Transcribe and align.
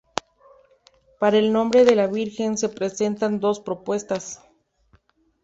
Para 1.19 1.37
el 1.37 1.53
nombre 1.53 1.85
de 1.85 1.95
la 1.95 2.07
Virgen 2.07 2.57
se 2.57 2.69
presentan 2.69 3.39
dos 3.39 3.59
propuestas. 3.59 4.41